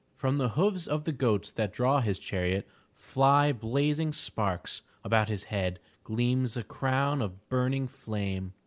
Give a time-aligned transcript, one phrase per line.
[0.15, 5.43] From the hoofs of the goats that draw his chariot fly blazing sparks, about his
[5.43, 8.53] head gleams a crown of burning flame.